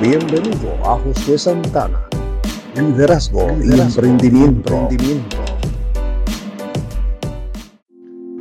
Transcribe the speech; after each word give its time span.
Bienvenido 0.00 0.74
a 0.84 0.98
Josué 0.98 1.38
Santana. 1.38 1.98
Liderazgo, 2.76 3.48
Liderazgo 3.58 4.02
emprendimiento. 4.04 4.74
emprendimiento. 4.74 5.36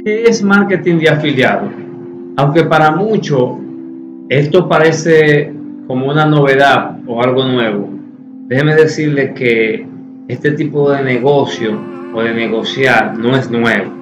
¿Qué 0.04 0.24
es 0.26 0.44
marketing 0.44 1.00
de 1.00 1.10
afiliado? 1.10 1.72
Aunque 2.36 2.66
para 2.66 2.92
muchos 2.92 3.54
esto 4.28 4.68
parece 4.68 5.54
como 5.88 6.08
una 6.08 6.26
novedad 6.26 6.98
o 7.08 7.24
algo 7.24 7.46
nuevo, 7.46 7.90
déjeme 8.48 8.76
decirle 8.76 9.34
que 9.34 9.88
este 10.28 10.52
tipo 10.52 10.92
de 10.92 11.04
negocio 11.04 11.80
o 12.14 12.22
de 12.22 12.34
negociar 12.34 13.18
no 13.18 13.34
es 13.34 13.50
nuevo. 13.50 13.94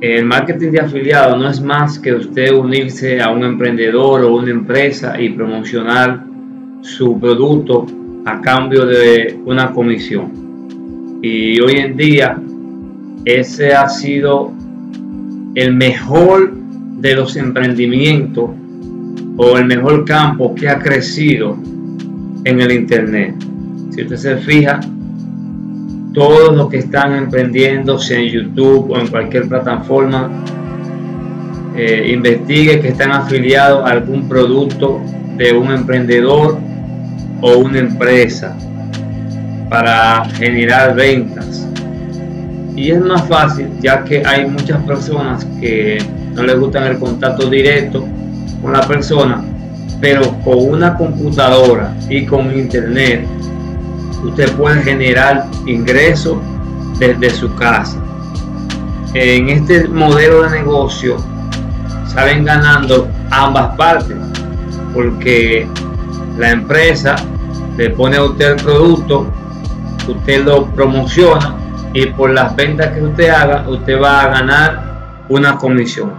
El 0.00 0.24
marketing 0.24 0.70
de 0.70 0.80
afiliado 0.80 1.36
no 1.36 1.50
es 1.50 1.60
más 1.60 1.98
que 1.98 2.14
usted 2.14 2.54
unirse 2.54 3.20
a 3.20 3.28
un 3.28 3.44
emprendedor 3.44 4.24
o 4.24 4.34
una 4.34 4.50
empresa 4.50 5.20
y 5.20 5.28
promocionar 5.28 6.29
su 6.82 7.18
producto 7.18 7.86
a 8.24 8.40
cambio 8.40 8.86
de 8.86 9.38
una 9.44 9.72
comisión. 9.72 11.20
Y 11.22 11.60
hoy 11.60 11.74
en 11.76 11.96
día 11.96 12.40
ese 13.24 13.74
ha 13.74 13.88
sido 13.88 14.52
el 15.54 15.74
mejor 15.74 16.52
de 16.52 17.14
los 17.14 17.36
emprendimientos 17.36 18.50
o 19.36 19.56
el 19.56 19.64
mejor 19.66 20.04
campo 20.04 20.54
que 20.54 20.68
ha 20.68 20.78
crecido 20.78 21.56
en 22.44 22.60
el 22.60 22.72
Internet. 22.72 23.34
Si 23.90 24.02
usted 24.02 24.16
se 24.16 24.36
fija, 24.38 24.80
todos 26.12 26.56
los 26.56 26.68
que 26.68 26.78
están 26.78 27.14
emprendiendo, 27.14 27.98
sea 27.98 28.18
en 28.18 28.28
YouTube 28.28 28.90
o 28.90 28.98
en 28.98 29.08
cualquier 29.08 29.48
plataforma, 29.48 30.30
eh, 31.76 32.10
investigue 32.12 32.80
que 32.80 32.88
están 32.88 33.12
afiliados 33.12 33.84
a 33.84 33.92
algún 33.92 34.28
producto 34.28 35.00
de 35.36 35.52
un 35.52 35.70
emprendedor 35.70 36.58
o 37.40 37.58
una 37.58 37.78
empresa 37.78 38.56
para 39.68 40.24
generar 40.30 40.94
ventas. 40.94 41.66
Y 42.76 42.90
es 42.90 43.00
más 43.00 43.26
fácil 43.28 43.68
ya 43.80 44.04
que 44.04 44.22
hay 44.24 44.46
muchas 44.46 44.82
personas 44.84 45.44
que 45.60 45.98
no 46.34 46.42
les 46.42 46.58
gustan 46.58 46.84
el 46.84 46.98
contacto 46.98 47.48
directo 47.48 48.06
con 48.62 48.72
la 48.72 48.86
persona, 48.86 49.42
pero 50.00 50.22
con 50.44 50.70
una 50.70 50.96
computadora 50.96 51.94
y 52.08 52.24
con 52.26 52.56
internet 52.56 53.26
usted 54.24 54.50
puede 54.52 54.82
generar 54.82 55.46
ingresos 55.66 56.38
desde 56.98 57.30
su 57.30 57.54
casa. 57.54 57.98
En 59.14 59.48
este 59.48 59.88
modelo 59.88 60.42
de 60.42 60.50
negocio 60.60 61.16
salen 62.06 62.44
ganando 62.44 63.08
ambas 63.30 63.74
partes, 63.76 64.16
porque 64.94 65.66
la 66.40 66.50
empresa 66.50 67.16
le 67.76 67.90
pone 67.90 68.16
a 68.16 68.24
usted 68.24 68.52
el 68.52 68.62
producto, 68.64 69.30
usted 70.08 70.44
lo 70.44 70.66
promociona 70.68 71.54
y 71.92 72.06
por 72.06 72.30
las 72.30 72.56
ventas 72.56 72.88
que 72.92 73.02
usted 73.02 73.28
haga, 73.28 73.68
usted 73.68 74.00
va 74.00 74.22
a 74.22 74.28
ganar 74.28 75.24
una 75.28 75.56
comisión. 75.56 76.14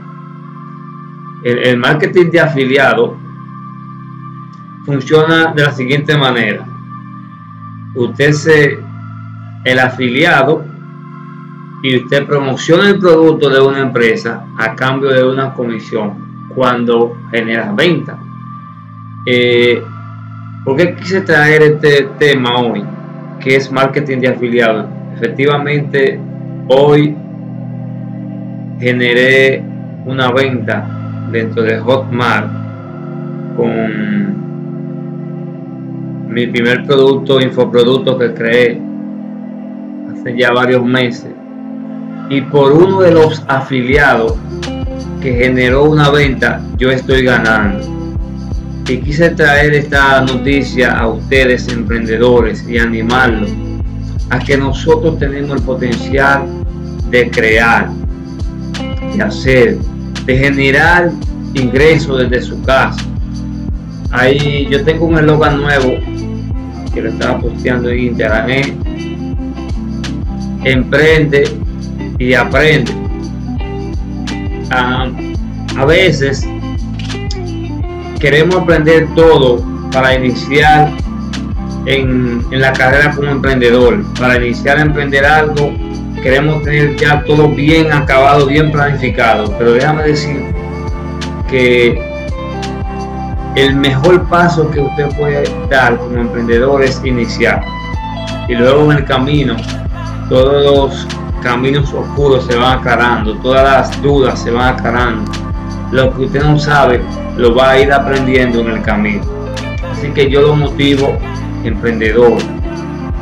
El, 1.44 1.78
marketing 1.78 2.30
de 2.30 2.40
afiliado 2.40 3.18
funciona 4.86 5.54
de 5.56 5.64
la 5.64 5.72
siguiente 5.72 6.16
manera. 6.16 6.68
Usted 7.96 8.32
se, 8.34 8.80
el 9.66 9.80
afiliado, 9.80 10.64
y 11.82 11.98
usted 11.98 12.28
promociona 12.28 12.90
el 12.90 13.00
producto 13.00 13.50
de 13.50 13.60
una 13.60 13.80
empresa 13.80 14.46
a 14.56 14.76
cambio 14.76 15.10
de 15.10 15.26
una 15.26 15.52
comisión 15.56 16.48
cuando 16.54 17.18
genera 17.32 17.72
venta. 17.72 18.20
Eh, 19.26 19.84
¿Por 20.64 20.78
qué 20.78 20.96
quise 20.96 21.22
traer 21.22 21.64
este 21.64 22.08
tema 22.20 22.60
hoy? 22.60 22.84
Que 23.40 23.56
es 23.56 23.72
marketing 23.72 24.20
de 24.20 24.28
afiliados. 24.28 24.86
Efectivamente, 25.16 26.20
hoy 26.68 27.18
generé 28.80 29.64
una 30.06 30.32
venta 30.32 30.88
dentro 31.32 31.64
de 31.64 31.80
Hotmart 31.80 32.48
con 33.58 34.36
mi 36.32 36.46
primer 36.46 36.86
producto, 36.86 37.42
infoproducto 37.42 38.20
que 38.20 38.32
creé 38.36 38.80
hace 40.12 40.38
ya 40.38 40.52
varios 40.52 40.86
meses. 40.86 41.32
Y 42.30 42.42
por 42.42 42.72
uno 42.72 43.02
de 43.02 43.12
los 43.12 43.44
afiliados 43.48 44.36
que 45.22 45.34
generó 45.34 45.86
una 45.86 46.12
venta, 46.12 46.62
yo 46.78 46.92
estoy 46.92 47.24
ganando 47.24 48.01
y 48.92 48.98
quise 49.00 49.30
traer 49.30 49.74
esta 49.74 50.22
noticia 50.22 50.92
a 50.98 51.08
ustedes 51.08 51.70
emprendedores 51.70 52.68
y 52.68 52.78
animarlos 52.78 53.50
a 54.30 54.40
que 54.40 54.58
nosotros 54.58 55.18
tenemos 55.18 55.58
el 55.58 55.64
potencial 55.64 56.46
de 57.10 57.32
crear, 57.32 57.90
de 59.16 59.24
hacer, 59.24 59.78
de 60.26 60.38
generar 60.38 61.10
ingresos 61.54 62.30
desde 62.30 62.46
su 62.46 62.62
casa. 62.64 63.00
Ahí 64.12 64.68
yo 64.70 64.84
tengo 64.84 65.06
un 65.06 65.18
eslogan 65.18 65.62
nuevo 65.62 65.94
que 66.94 67.02
lo 67.02 67.10
estaba 67.10 67.40
posteando 67.40 67.90
en 67.90 68.00
internet. 68.00 68.74
Emprende 70.66 71.44
y 72.20 72.34
aprende. 72.34 72.92
Ah, 74.70 75.10
a 75.78 75.86
veces 75.86 76.46
queremos 78.22 78.56
aprender 78.56 79.08
todo 79.16 79.60
para 79.92 80.14
iniciar 80.14 80.92
en, 81.88 82.46
la 82.52 82.72
carrera 82.72 83.12
como 83.12 83.30
emprendedor, 83.30 84.04
para 84.20 84.38
iniciar 84.38 84.78
a 84.78 84.82
emprender 84.82 85.26
algo, 85.26 85.74
queremos 86.22 86.62
tener 86.62 86.96
ya 86.98 87.24
todo 87.24 87.50
bien 87.50 87.92
acabado, 87.92 88.46
bien 88.46 88.72
planificado. 88.72 89.52
Pero 89.58 89.74
déjame 89.74 90.04
decir 90.04 90.46
que 91.50 92.00
el 93.56 93.76
mejor 93.76 94.30
paso 94.30 94.70
que 94.70 94.80
usted 94.80 95.10
puede 95.18 95.44
dar 95.70 95.98
como 95.98 96.18
emprendedor 96.18 96.84
es 96.84 97.02
iniciar. 97.04 97.66
Y 98.48 98.54
luego 98.54 98.92
en 98.92 99.00
el 99.00 99.06
camino, 99.06 99.56
todos 100.30 100.64
los 100.64 101.08
caminos 101.42 101.92
oscuros 101.92 102.46
se 102.46 102.56
van 102.56 102.80
aclarando, 102.80 103.34
todas 103.38 103.64
las 103.64 104.02
dudas 104.04 104.40
se 104.40 104.52
van 104.52 104.76
aclarando. 104.76 105.32
Lo 105.92 106.16
que 106.16 106.26
usted 106.26 106.44
no 106.44 106.58
sabe, 106.60 107.02
lo 107.38 107.56
va 107.56 107.72
a 107.72 107.80
ir 107.80 107.92
aprendiendo 107.92 108.62
en 108.62 108.70
el 108.72 108.82
camino. 108.82 109.24
Así 109.92 110.10
que 110.10 110.30
yo 110.30 110.42
lo 110.42 110.56
motivo, 110.56 111.18
emprendedor, 111.64 112.38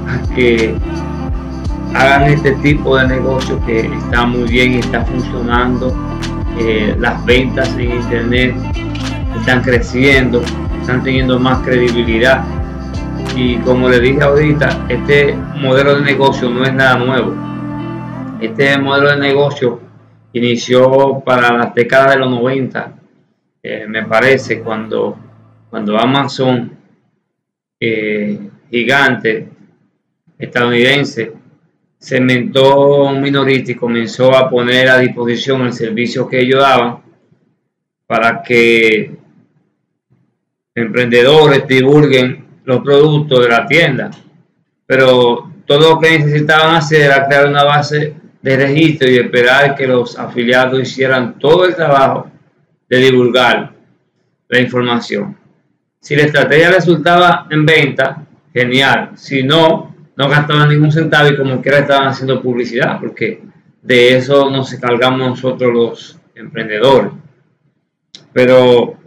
a 0.08 0.34
que 0.36 0.76
hagan 1.94 2.24
este 2.24 2.52
tipo 2.54 2.98
de 2.98 3.08
negocio 3.08 3.60
que 3.66 3.82
está 3.82 4.26
muy 4.26 4.50
bien 4.50 4.76
está 4.76 5.06
funcionando. 5.06 5.96
Eh, 6.60 6.96
las 7.00 7.24
ventas 7.26 7.74
en 7.78 7.92
internet 7.92 8.56
están 9.40 9.62
creciendo, 9.62 10.42
están 10.82 11.04
teniendo 11.04 11.40
más 11.40 11.60
credibilidad. 11.60 12.44
Y 13.36 13.58
como 13.58 13.88
le 13.88 14.00
dije 14.00 14.22
ahorita, 14.22 14.86
este 14.90 15.36
modelo 15.62 15.96
de 15.96 16.02
negocio 16.02 16.50
no 16.50 16.64
es 16.64 16.74
nada 16.74 16.98
nuevo. 16.98 17.34
Este 18.42 18.78
modelo 18.78 19.12
de 19.12 19.18
negocio 19.18 19.80
inició 20.34 21.22
para 21.26 21.54
las 21.58 21.74
décadas 21.74 22.14
de 22.14 22.20
los 22.20 22.30
90 22.30 22.99
eh, 23.72 23.86
me 23.88 24.04
parece, 24.04 24.62
cuando, 24.62 25.16
cuando 25.70 25.96
Amazon, 25.96 26.76
eh, 27.80 28.50
gigante 28.68 29.48
estadounidense, 30.40 31.34
cementó 32.00 33.04
un 33.04 33.22
minorista 33.22 33.72
y 33.72 33.76
comenzó 33.76 34.36
a 34.36 34.50
poner 34.50 34.90
a 34.90 34.98
disposición 34.98 35.68
el 35.68 35.74
servicio 35.74 36.28
que 36.28 36.40
ellos 36.40 36.62
daban 36.62 36.98
para 38.08 38.42
que 38.42 39.12
emprendedores 40.74 41.68
divulguen 41.68 42.46
los 42.64 42.82
productos 42.82 43.44
de 43.44 43.50
la 43.50 43.68
tienda. 43.68 44.10
Pero 44.88 45.52
todo 45.68 45.92
lo 45.92 46.00
que 46.00 46.18
necesitaban 46.18 46.74
hacer 46.74 47.02
era 47.02 47.28
crear 47.28 47.46
una 47.46 47.64
base 47.64 48.16
de 48.42 48.58
registro 48.58 49.08
y 49.08 49.18
esperar 49.18 49.76
que 49.76 49.86
los 49.86 50.18
afiliados 50.18 50.82
hicieran 50.82 51.38
todo 51.38 51.66
el 51.66 51.76
trabajo 51.76 52.32
de 52.90 52.98
divulgar 52.98 53.74
la 54.48 54.60
información. 54.60 55.38
Si 56.02 56.16
la 56.16 56.24
estrategia 56.24 56.72
resultaba 56.72 57.48
en 57.50 57.66
venta, 57.66 58.26
genial. 58.54 59.12
Si 59.16 59.44
no, 59.44 59.96
no 60.16 60.30
gastaban 60.30 60.70
ningún 60.70 60.92
centavo 60.92 61.30
y 61.30 61.38
como 61.38 61.62
quiera 61.62 61.80
estaban 61.80 62.08
haciendo 62.08 62.42
publicidad, 62.42 63.00
porque 63.00 63.42
de 63.82 64.18
eso 64.18 64.50
nos 64.50 64.74
encargamos 64.74 65.20
nosotros 65.20 65.74
los 65.74 66.20
emprendedores. 66.36 67.12
Pero 68.34 68.98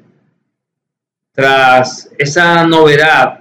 tras 1.32 2.10
esa 2.18 2.66
novedad, 2.66 3.40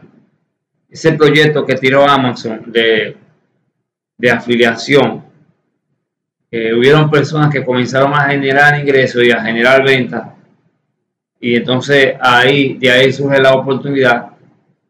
ese 0.90 1.14
proyecto 1.14 1.66
que 1.66 1.76
tiró 1.76 2.08
Amazon 2.08 2.64
de, 2.68 3.18
de 4.18 4.32
afiliación, 4.32 5.24
eh, 6.51 6.74
hubieron 6.74 7.09
personas 7.09 7.50
que 7.50 7.63
comenzaron 7.63 8.13
a 8.13 8.27
generar 8.30 8.77
ingresos 8.77 9.24
y 9.24 9.31
a 9.31 9.42
generar 9.42 9.86
ventas. 9.86 10.27
Y 11.39 11.56
entonces 11.56 12.15
ahí, 12.19 12.77
de 12.77 12.92
ahí 12.92 13.13
surge 13.13 13.42
la 13.42 13.56
oportunidad 13.56 14.31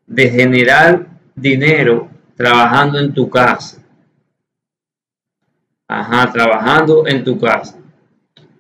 de 0.08 0.30
generar 0.30 1.06
dinero 1.36 2.10
trabajando 2.36 3.00
en 3.00 3.14
tu 3.14 3.30
casa. 3.30 3.80
Ajá, 5.88 6.32
trabajando 6.32 7.06
en 7.06 7.24
tu 7.24 7.40
casa. 7.40 7.78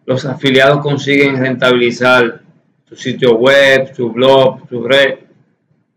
Los 0.05 0.23
afiliados 0.25 0.81
consiguen 0.81 1.37
rentabilizar 1.37 2.41
su 2.87 2.95
sitio 2.95 3.35
web, 3.35 3.93
su 3.95 4.11
blog, 4.11 4.67
su 4.69 4.83
red, 4.83 5.15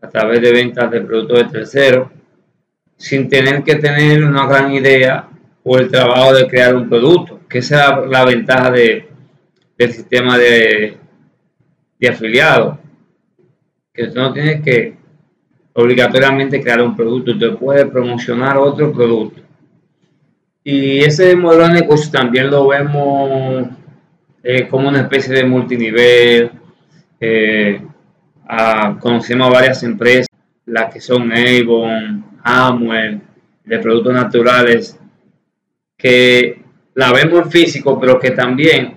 a 0.01 0.09
través 0.09 0.41
de 0.41 0.51
ventas 0.51 0.89
de 0.89 1.01
productos 1.01 1.37
de 1.37 1.45
terceros, 1.45 2.09
sin 2.97 3.29
tener 3.29 3.63
que 3.63 3.75
tener 3.75 4.23
una 4.23 4.47
gran 4.47 4.71
idea 4.71 5.29
o 5.67 5.79
el 5.79 5.89
trabajo 5.89 6.31
de 6.33 6.47
crear 6.47 6.75
un 6.75 6.87
producto, 6.87 7.39
que 7.49 7.57
esa 7.57 8.03
es 8.03 8.09
la 8.09 8.23
ventaja 8.23 8.69
de, 8.69 9.09
del 9.75 9.91
sistema 9.91 10.37
de, 10.37 10.95
de 11.99 12.07
afiliados, 12.07 12.77
que 13.91 14.03
usted 14.03 14.21
no 14.21 14.31
tiene 14.31 14.61
que 14.61 14.95
obligatoriamente 15.73 16.61
crear 16.61 16.83
un 16.83 16.95
producto, 16.95 17.31
usted 17.31 17.55
puede 17.55 17.85
promocionar 17.87 18.57
otro 18.57 18.93
producto. 18.93 19.41
Y 20.63 20.99
ese 20.99 21.35
modelo 21.35 21.67
de 21.67 21.81
negocio 21.81 22.11
también 22.11 22.51
lo 22.51 22.67
vemos 22.67 23.67
eh, 24.43 24.67
como 24.67 24.89
una 24.89 25.01
especie 25.01 25.33
de 25.33 25.45
multinivel. 25.45 26.51
Eh, 27.19 27.81
conocemos 28.99 29.51
varias 29.51 29.81
empresas, 29.81 30.27
las 30.65 30.93
que 30.93 31.01
son 31.01 31.31
Avon, 31.31 32.23
Amwell, 32.43 33.21
de 33.63 33.79
productos 33.79 34.13
naturales, 34.13 34.99
que 36.05 36.61
la 36.93 37.11
vemos 37.11 37.45
en 37.45 37.51
físico, 37.51 37.99
pero 37.99 38.19
que 38.19 38.29
también 38.29 38.93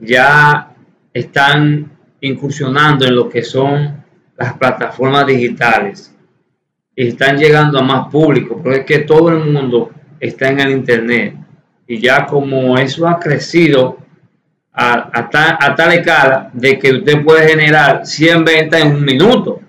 ya 0.00 0.74
están 1.14 1.92
incursionando 2.20 3.06
en 3.06 3.14
lo 3.14 3.28
que 3.28 3.44
son 3.44 4.02
las 4.36 4.54
plataformas 4.54 5.28
digitales 5.28 6.12
y 6.96 7.06
están 7.06 7.38
llegando 7.38 7.78
a 7.78 7.82
más 7.82 8.08
público, 8.08 8.60
porque 8.60 8.80
es 8.80 8.84
que 8.84 8.98
todo 9.04 9.28
el 9.28 9.44
mundo 9.48 9.90
está 10.18 10.48
en 10.48 10.58
el 10.58 10.72
Internet 10.72 11.36
y 11.86 12.00
ya 12.00 12.26
como 12.26 12.76
eso 12.76 13.06
ha 13.06 13.20
crecido 13.20 13.98
a, 14.72 15.08
a, 15.20 15.76
tal 15.76 15.92
escala 15.92 16.50
de 16.52 16.80
que 16.80 16.94
usted 16.94 17.22
puede 17.22 17.48
generar 17.48 18.04
100 18.04 18.44
ventas 18.44 18.80
en 18.80 18.96
un 18.96 19.04
minuto 19.04 19.60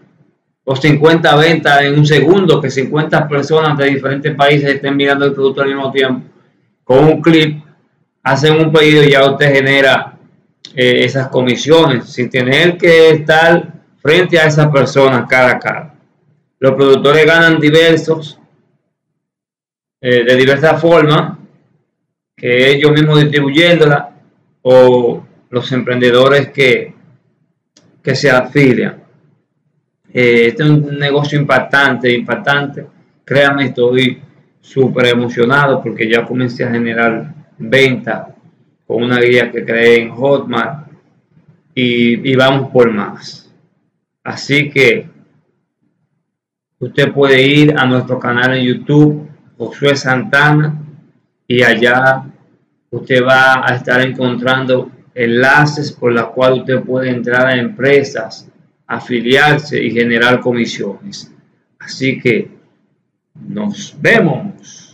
o 0.63 0.75
50 0.75 1.36
ventas 1.36 1.84
en 1.84 2.00
un 2.00 2.07
segundo, 2.07 2.60
que 2.60 2.72
50 2.72 3.27
personas 3.27 3.77
de 3.77 3.86
diferentes 3.86 4.34
países 4.34 4.68
estén 4.68 4.95
mirando 4.95 5.25
el 5.25 5.34
producto 5.34 5.62
al 5.62 5.68
mismo 5.68 5.92
tiempo, 5.92 6.31
un 7.00 7.22
clip 7.22 7.64
hacen 8.24 8.60
un 8.60 8.72
pedido 8.72 9.04
y 9.04 9.12
ya 9.12 9.30
usted 9.30 9.54
genera 9.54 10.18
eh, 10.76 11.04
esas 11.04 11.28
comisiones 11.28 12.12
sin 12.12 12.30
tener 12.30 12.78
que 12.78 13.10
estar 13.10 13.74
frente 14.02 14.40
a 14.40 14.46
esas 14.46 14.68
personas 14.68 15.28
cara 15.28 15.54
a 15.54 15.60
cara. 15.60 15.96
Los 16.60 16.74
productores 16.74 17.26
ganan 17.26 17.60
diversos, 17.60 18.40
eh, 20.00 20.24
de 20.24 20.36
diversas 20.36 20.80
formas, 20.80 21.38
que 22.36 22.72
ellos 22.72 22.92
mismos 22.92 23.22
distribuyéndola 23.22 24.12
o 24.64 25.24
los 25.50 25.72
emprendedores 25.72 26.50
que, 26.50 26.94
que 28.02 28.16
se 28.16 28.30
afilian. 28.30 29.04
Eh, 30.14 30.48
este 30.48 30.64
es 30.64 30.70
un 30.70 30.98
negocio 30.98 31.40
impactante, 31.40 32.12
impactante. 32.12 32.86
Créanme, 33.24 33.66
estoy 33.66 34.22
súper 34.62 35.08
emocionado 35.08 35.81
porque 35.81 36.10
ya 36.10 36.25
comencé 36.25 36.63
a 36.63 36.72
generar 36.72 37.34
venta 37.58 38.36
con 38.88 39.04
una 39.04 39.19
guía 39.19 39.52
que 39.52 39.66
creé 39.66 40.04
en 40.04 40.12
Hotmart 40.12 40.88
y, 41.75 42.31
y 42.31 42.36
vamos 42.36 42.69
por 42.72 42.92
más. 42.92 43.52
Así 44.24 44.69
que 44.69 45.10
usted 46.80 47.12
puede 47.12 47.42
ir 47.42 47.75
a 47.78 47.86
nuestro 47.86 48.19
canal 48.19 48.56
en 48.56 48.66
YouTube, 48.66 49.28
Josué 49.58 49.96
Santana, 49.96 50.80
y 51.48 51.63
allá 51.63 52.24
usted 52.92 53.24
va 53.25 53.66
a 53.68 53.75
estar 53.75 54.02
encontrando 54.02 54.92
enlaces 55.13 55.92
por 55.92 56.13
los 56.13 56.28
cuales 56.28 56.60
usted 56.60 56.81
puede 56.81 57.10
entrar 57.10 57.48
a 57.48 57.58
empresas, 57.58 58.50
afiliarse 58.88 59.81
y 59.81 59.92
generar 59.92 60.40
comisiones. 60.40 61.34
Así 61.80 62.19
que 62.19 62.61
nos 63.51 63.95
vemos. 64.00 64.91